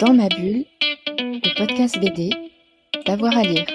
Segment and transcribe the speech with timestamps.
[0.00, 0.64] Dans ma bulle,
[1.18, 2.30] le podcast BD,
[3.04, 3.66] d'avoir à lire.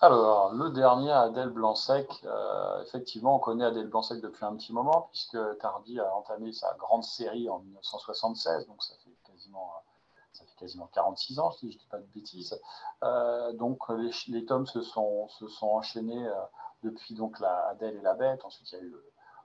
[0.00, 5.08] Alors, le dernier, Adèle Blanc-Sec, euh, effectivement, on connaît Adèle Blanc-Sec depuis un petit moment,
[5.10, 9.72] puisque Tardy a entamé sa grande série en 1976, donc ça fait quasiment
[10.62, 12.58] quasiment 46 ans, si je ne dis pas de bêtises.
[13.02, 13.80] Euh, donc
[14.28, 16.34] les, tomes se sont, se sont enchaînés euh,
[16.84, 18.44] depuis donc la Adèle et la Bête.
[18.44, 18.94] Ensuite, il y a eu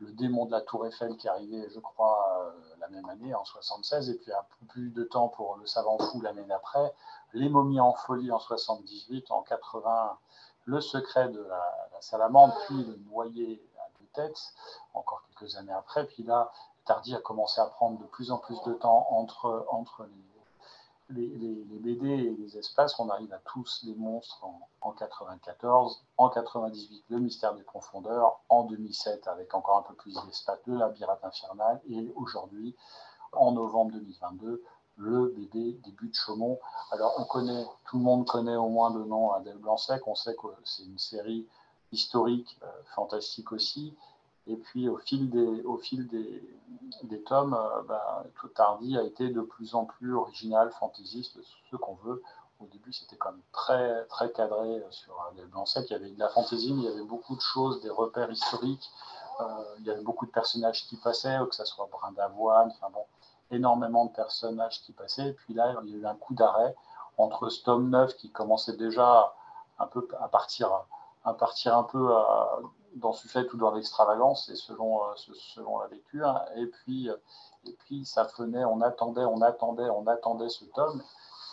[0.00, 3.34] le, démon de la Tour Eiffel qui est arrivé, je crois, euh, la même année,
[3.34, 4.10] en 76.
[4.10, 6.92] Et puis un peu plus de temps pour le savant fou l'année d'après.
[7.32, 10.18] Les momies en folie en 78, en 80,
[10.66, 14.52] le secret de la, salamandre, puis le noyer à deux têtes,
[14.92, 16.06] encore quelques années après.
[16.06, 16.52] Puis là,
[16.84, 20.28] Tardy a commencé à prendre de plus en plus de temps entre, entre les
[21.10, 24.44] les, BD et les espaces, on arrive à tous les monstres
[24.80, 30.14] en, 94, en 98 le mystère des profondeurs, en 2007 avec encore un peu plus
[30.26, 32.74] d'espace le labyrinthe infernal et aujourd'hui
[33.32, 34.62] en novembre 2022
[34.96, 36.58] le BD des buts de Chaumont.
[36.90, 40.34] Alors on connaît, tout le monde connaît au moins le nom Adèle Blanc-Sec, on sait
[40.34, 41.46] que c'est une série
[41.92, 43.94] historique, euh, fantastique aussi,
[44.48, 46.42] et puis au fil des, au fil des,
[47.04, 51.38] des tomes, euh, bah, tout Tardy a été de plus en plus original, fantaisiste,
[51.70, 52.22] ce qu'on veut.
[52.60, 56.18] Au début, c'était quand même très, très cadré sur les blancs Il y avait de
[56.18, 58.90] la fantaisie, mais il y avait beaucoup de choses, des repères historiques.
[59.40, 59.44] Euh,
[59.78, 63.04] il y avait beaucoup de personnages qui passaient, que ce soit Brin d'Avoine, enfin bon,
[63.52, 65.28] énormément de personnages qui passaient.
[65.28, 66.74] Et puis là, il y a eu un coup d'arrêt
[67.16, 69.34] entre ce tome 9 qui commençait déjà
[69.78, 70.70] un peu à partir,
[71.24, 72.58] à partir un peu à,
[72.98, 76.40] dans Suffet ou dans l'extravagance, et selon, euh, selon la lecture.
[76.56, 77.10] Et puis,
[77.66, 81.02] et puis, ça venait, on attendait, on attendait, on attendait ce tome.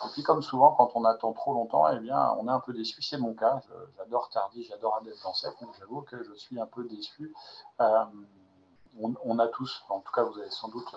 [0.04, 2.72] Et puis, comme souvent, quand on attend trop longtemps, eh bien, on est un peu
[2.72, 3.00] déçu.
[3.02, 3.60] C'est mon cas.
[3.96, 7.34] J'adore Tardy, j'adore Adèle Blanc-Sec, donc j'avoue que je suis un peu déçu.
[7.80, 8.04] Euh,
[9.00, 10.94] on, a tous, en tout cas, vous avez sans doute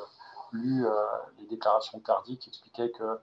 [0.51, 0.91] lu euh,
[1.37, 3.19] les déclarations de Tardy qui expliquaient que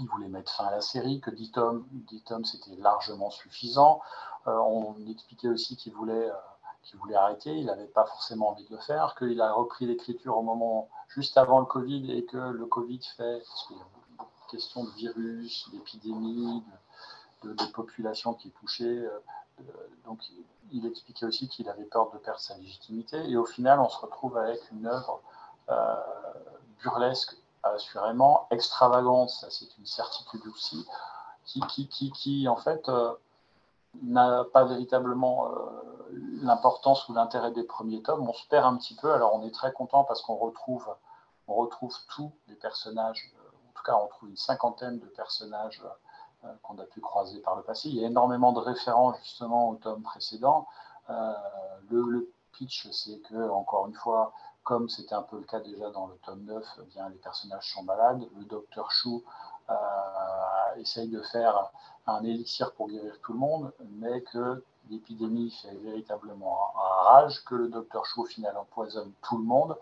[0.00, 4.00] il voulait mettre fin à la série, que 10 tomes, 10 tomes c'était largement suffisant.
[4.46, 8.74] Euh, on expliquait aussi qu'il voulait, euh, voulait arrêter, il n'avait pas forcément envie de
[8.74, 12.66] le faire, qu'il a repris l'écriture au moment juste avant le Covid et que le
[12.66, 13.84] Covid fait, parce qu'il y a
[14.18, 16.62] beaucoup de questions de virus, d'épidémie,
[17.42, 19.06] de, de, population qui est touchée.
[19.06, 19.62] Euh,
[20.04, 20.20] donc
[20.72, 23.28] il expliquait aussi qu'il avait peur de perdre sa légitimité.
[23.30, 25.22] Et au final, on se retrouve avec une œuvre
[26.82, 27.36] burlesque
[27.76, 30.86] assurément, extravagante, ça c'est une certitude aussi,
[31.44, 33.12] qui, qui, qui, en fait euh,
[34.02, 36.10] n'a pas véritablement euh,
[36.42, 38.28] l'importance ou l'intérêt des premiers tomes.
[38.28, 40.86] On se perd un petit peu, alors on est très content parce qu'on retrouve,
[41.48, 41.66] on
[42.08, 45.82] tous les personnages, euh, en tout cas on trouve une cinquantaine de personnages
[46.62, 47.88] qu'on a pu croiser par le passé.
[47.88, 50.68] Il y a énormément de références justement au tome précédent.
[51.08, 54.32] le, le pitch, c'est que, encore une fois,
[54.66, 57.72] comme c'était un peu le cas déjà dans le tome 9, eh bien, les personnages
[57.72, 58.26] sont malades.
[58.36, 59.22] Le docteur Chou
[59.70, 59.74] euh,
[60.78, 61.70] essaye de faire
[62.08, 66.72] un élixir pour guérir tout le monde, mais que l'épidémie fait véritablement
[67.04, 69.78] rage, que le docteur Chou au final empoisonne tout le monde,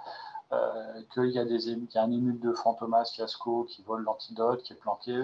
[0.53, 4.63] euh, qu'il y, a des, y a un émule de Fantomas Fiasco qui vole l'antidote,
[4.65, 5.19] qui est planqué.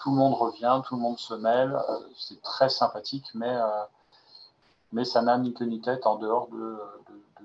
[0.00, 1.74] Tout le monde revient, tout le monde se mêle.
[1.74, 3.58] Euh, c'est très sympathique, mais,
[4.92, 6.78] mais ça n'a ni queue ni tête en dehors de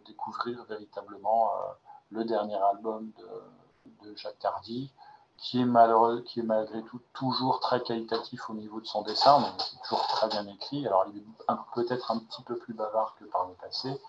[0.07, 1.73] découvrir véritablement euh,
[2.11, 4.91] le dernier album de, Jacques Tardy,
[5.37, 9.43] qui est, malheureux, qui est malgré tout toujours très qualitatif au niveau de son dessin,
[9.83, 10.87] toujours très bien écrit.
[10.87, 11.25] Alors il est
[11.75, 13.99] peut-être un petit peu plus bavard que par le passé,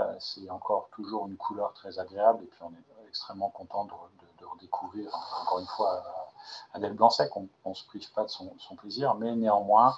[0.00, 4.44] euh, c'est encore toujours une couleur très agréable, et puis on est extrêmement content de,
[4.44, 5.10] redécouvrir,
[5.42, 9.34] encore une fois, euh, Adèle Blanc-Sec, on ne se prive pas de son, plaisir, mais
[9.34, 9.96] néanmoins,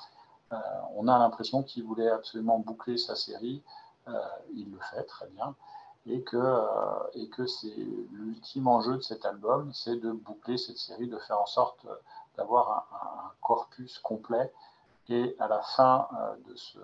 [0.95, 3.63] on a l'impression qu'il voulait absolument boucler sa série,
[4.55, 5.55] il le fait très bien,
[6.09, 7.75] et que, euh, et que c'est
[8.13, 11.87] l'ultime enjeu de cet album, c'est de boucler cette série, de faire en sorte
[12.37, 14.53] d'avoir un, corpus complet.
[15.09, 16.79] Et à la fin euh, de ce,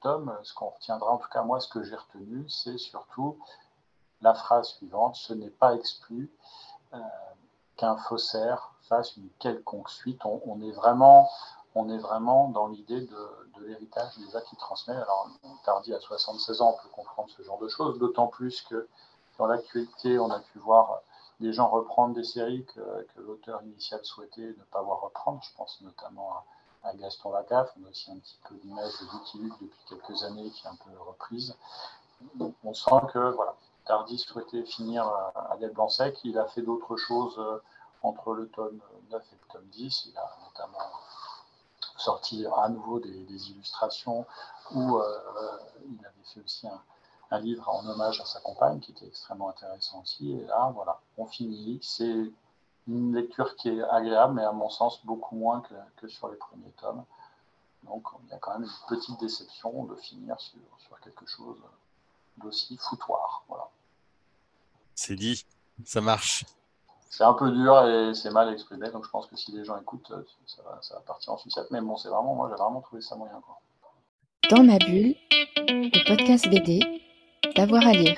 [0.00, 3.38] tome, ce qu'on retiendra, en tout cas moi, ce que j'ai retenu, c'est surtout
[4.20, 6.30] la phrase suivante ce n'est pas exclu
[7.76, 10.20] qu'un faussaire fasse une quelconque suite.
[10.24, 11.28] On, est vraiment,
[11.74, 13.16] on est vraiment dans l'idée de,
[13.60, 14.94] l'héritage déjà qui transmet.
[14.94, 15.28] Alors,
[15.64, 18.88] Tardy à 76 ans, on peut comprendre ce genre de choses, d'autant plus que
[19.38, 21.00] dans l'actualité, on a pu voir
[21.40, 22.80] des gens reprendre des séries que,
[23.20, 25.40] l'auteur initial souhaitait ne pas voir reprendre.
[25.42, 26.44] Je pense notamment
[26.82, 27.72] à, Gaston Lacaffe.
[27.80, 30.70] On a aussi un petit peu l'image de Vicky Luke depuis quelques années qui est
[30.70, 31.56] un peu reprise.
[32.64, 33.54] On sent que voilà,
[33.84, 36.18] Tardy souhaitait finir à Blanc-Sec.
[36.24, 37.62] Il a fait d'autres choses euh,
[38.02, 38.80] entre le tome
[39.10, 40.06] 9 et le tome 10.
[40.06, 40.78] Il a notamment
[42.02, 44.26] sorti à nouveau des, illustrations
[44.72, 45.00] où
[45.90, 46.66] il avait fait aussi
[47.30, 50.32] un, livre en hommage à sa compagne qui était extrêmement intéressant aussi.
[50.32, 51.78] Et là, voilà, on finit.
[51.82, 52.30] C'est
[52.86, 56.36] une lecture qui est agréable, mais à mon sens beaucoup moins que, que sur les
[56.36, 57.04] premiers tomes.
[57.84, 61.56] Donc il y a quand même une petite déception de finir sur, sur quelque chose
[62.36, 63.44] d'aussi foutoir.
[63.48, 63.68] Voilà.
[64.94, 65.44] C'est dit,
[65.84, 66.44] ça marche
[67.12, 68.88] c'est un peu dur et c'est mal exprimé.
[68.90, 71.70] Donc je pense que si les gens écoutent, euh, ça va, partir en sucette.
[71.70, 73.34] Mais bon, c'est vraiment, moi, j'ai vraiment trouvé ça moyen.
[74.48, 75.14] Dans ma bulle,
[75.58, 76.80] le podcast BD,
[77.54, 78.16] d'avoir à lire.